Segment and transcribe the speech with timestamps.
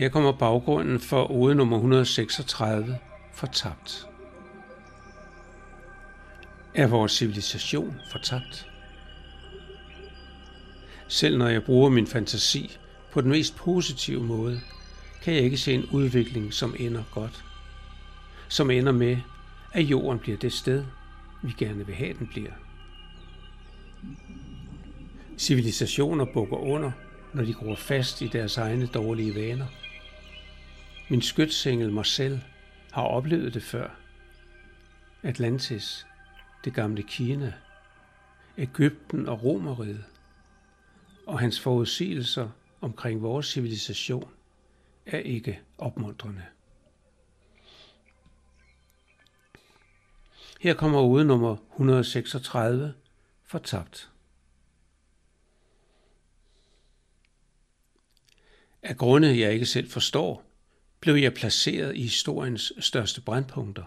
[0.00, 2.98] Her kommer baggrunden for ode nummer 136,
[3.32, 4.06] fortabt.
[6.74, 8.68] Er vores civilisation fortabt?
[11.08, 12.78] Selv når jeg bruger min fantasi
[13.12, 14.60] på den mest positive måde,
[15.22, 17.44] kan jeg ikke se en udvikling, som ender godt.
[18.48, 19.16] Som ender med,
[19.72, 20.84] at jorden bliver det sted,
[21.42, 22.52] vi gerne vil have, den bliver.
[25.38, 26.90] Civilisationer bukker under,
[27.34, 29.66] når de går fast i deres egne dårlige vaner.
[31.10, 32.44] Min skytsengel Marcel
[32.92, 33.90] har oplevet det før.
[35.22, 36.06] Atlantis,
[36.64, 37.54] det gamle Kina,
[38.58, 40.04] Ægypten og Romeriet,
[41.26, 42.50] og hans forudsigelser
[42.80, 44.30] omkring vores civilisation
[45.06, 46.44] er ikke opmuntrende.
[50.60, 52.94] Her kommer ude nummer 136,
[53.44, 54.10] fortabt.
[58.82, 60.49] Af grunde, jeg ikke selv forstår,
[61.00, 63.84] blev jeg placeret i historiens største brandpunkter.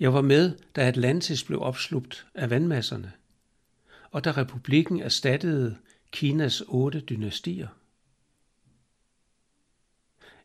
[0.00, 3.12] Jeg var med, da Atlantis blev opslugt af vandmasserne,
[4.10, 5.78] og da republikken erstattede
[6.10, 7.68] Kinas otte dynastier.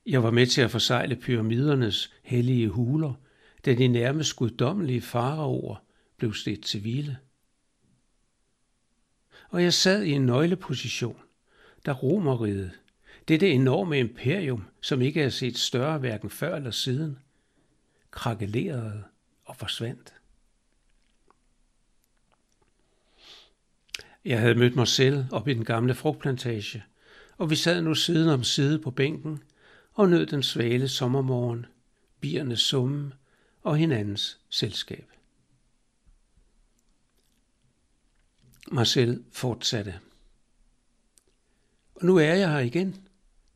[0.05, 3.13] Jeg var med til at forsejle pyramidernes hellige huler,
[3.65, 5.75] da de nærmest guddommelige faraoer
[6.17, 7.17] blev stedt til hvile.
[9.49, 11.17] Og jeg sad i en nøgleposition,
[11.85, 12.71] da romeriet,
[13.27, 17.17] dette enorme imperium, som ikke er set større hverken før eller siden,
[18.11, 19.03] krakelerede
[19.45, 20.13] og forsvandt.
[24.25, 26.83] Jeg havde mødt mig selv op i den gamle frugtplantage,
[27.37, 29.43] og vi sad nu side om side på bænken
[29.93, 31.65] og nød den svale sommermorgen,
[32.19, 33.11] biernes summe
[33.63, 35.11] og hinandens selskab.
[38.71, 39.99] Marcel fortsatte.
[41.95, 43.06] Og nu er jeg her igen,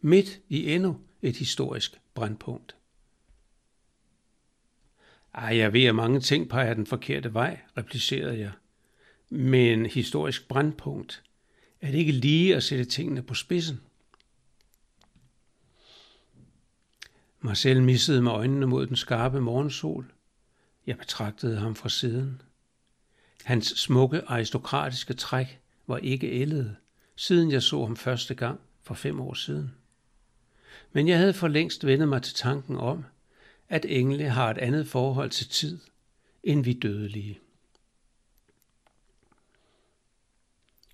[0.02, 2.76] midt i endnu et historisk brandpunkt.
[5.34, 8.52] Ej, jeg ved, at mange ting peger den forkerte vej, replicerede jeg.
[9.30, 11.24] Men historisk brandpunkt,
[11.82, 13.82] er det ikke lige at sætte tingene på spidsen?
[17.40, 20.14] Marcel missede med øjnene mod den skarpe morgensol.
[20.88, 22.42] Jeg betragtede ham fra siden.
[23.44, 26.76] Hans smukke aristokratiske træk var ikke ældet,
[27.16, 29.72] siden jeg så ham første gang for fem år siden.
[30.92, 33.06] Men jeg havde for længst vendt mig til tanken om,
[33.70, 35.80] at engle har et andet forhold til tid,
[36.44, 37.40] end vi dødelige.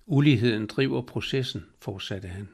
[0.06, 2.48] Uligheden driver processen, fortsatte han.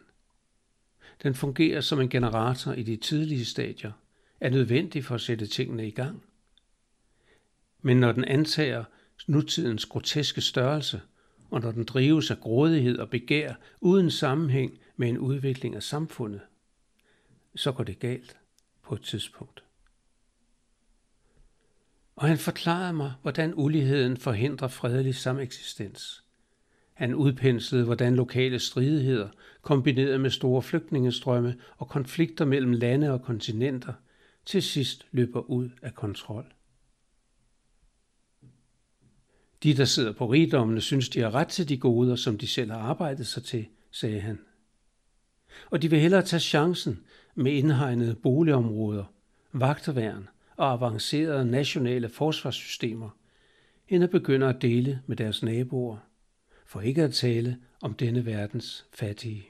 [1.22, 3.92] Den fungerer som en generator i de tidlige stadier,
[4.40, 6.22] er nødvendig for at sætte tingene i gang.
[7.82, 8.84] Men når den antager
[9.26, 11.00] nutidens groteske størrelse,
[11.50, 16.40] og når den drives af grådighed og begær uden sammenhæng med en udvikling af samfundet,
[17.56, 18.36] så går det galt
[18.82, 19.64] på et tidspunkt.
[22.16, 26.24] Og han forklarede mig, hvordan uligheden forhindrer fredelig sameksistens.
[26.94, 29.28] Han udpenslede, hvordan lokale stridigheder,
[29.62, 33.92] kombineret med store flygtningestrømme og konflikter mellem lande og kontinenter,
[34.46, 36.52] til sidst løber ud af kontrol.
[39.62, 42.70] De, der sidder på rigdommene, synes, de har ret til de goder, som de selv
[42.70, 44.38] har arbejdet sig til, sagde han.
[45.70, 49.04] Og de vil hellere tage chancen med indhegnede boligområder,
[49.52, 53.10] vagterværn og avancerede nationale forsvarssystemer,
[53.88, 55.98] end at begynde at dele med deres naboer,
[56.66, 59.48] for ikke at tale om denne verdens fattige.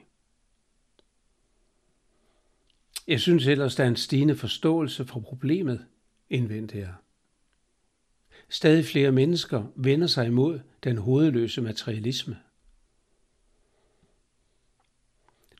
[3.07, 5.85] Jeg synes ellers, der er en stigende forståelse for problemet,
[6.29, 6.93] indvendte jeg.
[8.49, 12.37] Stadig flere mennesker vender sig imod den hovedløse materialisme.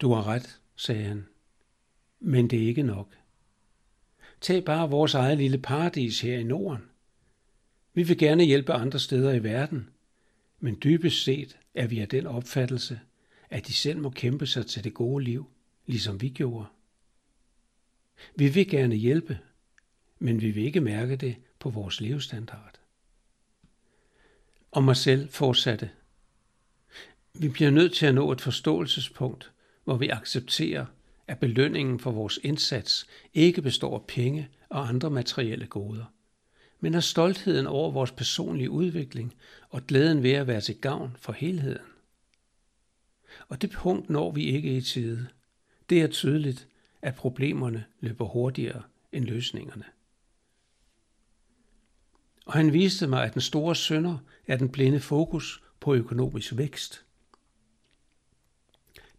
[0.01, 1.27] Du har ret, sagde han,
[2.25, 3.07] men det er ikke nok.
[4.41, 6.83] Tag bare vores eget lille paradis her i Norden.
[7.93, 9.89] Vi vil gerne hjælpe andre steder i verden,
[10.59, 12.99] men dybest set er vi af den opfattelse,
[13.49, 15.45] at de selv må kæmpe sig til det gode liv,
[15.85, 16.65] ligesom vi gjorde.
[18.35, 19.39] Vi vil gerne hjælpe,
[20.19, 22.79] men vi vil ikke mærke det på vores levestandard.
[24.71, 25.89] Og Marcel fortsatte.
[27.33, 29.51] Vi bliver nødt til at nå et forståelsespunkt,
[29.83, 30.85] hvor vi accepterer,
[31.27, 36.05] at belønningen for vores indsats ikke består af penge og andre materielle goder,
[36.79, 39.35] men af stoltheden over vores personlige udvikling
[39.69, 41.87] og glæden ved at være til gavn for helheden.
[43.47, 45.27] Og det punkt når vi ikke i tide.
[45.89, 46.67] Det er tydeligt,
[47.01, 49.85] at problemerne løber hurtigere end løsningerne.
[52.45, 54.17] Og han viste mig, at den store sønder
[54.47, 57.05] er den blinde fokus på økonomisk vækst.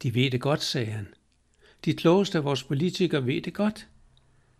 [0.02, 1.14] De ved det godt, sagde han.
[1.84, 3.88] De klogeste af vores politikere ved det godt,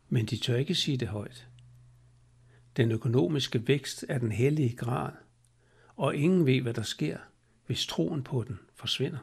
[0.09, 1.49] men de tør ikke sige det højt.
[2.77, 5.13] Den økonomiske vækst er den hellige grad,
[5.97, 7.19] og ingen ved, hvad der sker,
[7.67, 9.19] hvis troen på den forsvinder.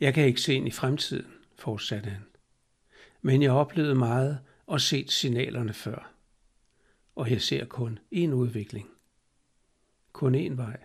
[0.00, 2.24] Jeg kan ikke se ind i fremtiden, fortsatte han.
[3.22, 6.12] Men jeg oplevede meget og set signalerne før.
[7.16, 8.90] Og jeg ser kun én udvikling.
[10.12, 10.80] Kun én vej.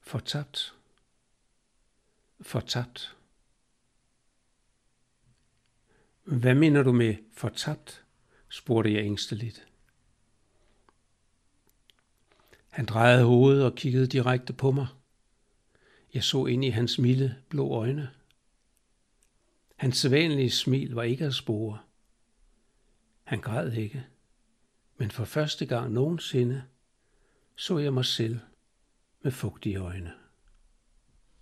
[0.00, 0.75] Fortabt.
[2.40, 3.16] Fortabt.
[6.24, 8.04] Hvad mener du med fortabt?
[8.48, 9.66] spurgte jeg ængsteligt.
[12.68, 14.86] Han drejede hovedet og kiggede direkte på mig.
[16.14, 18.10] Jeg så ind i hans milde blå øjne.
[19.76, 21.78] Hans sædvanlige smil var ikke at spore.
[23.24, 24.06] Han græd ikke,
[24.96, 26.64] men for første gang nogensinde
[27.56, 28.38] så jeg mig selv
[29.22, 30.25] med fugtige øjne.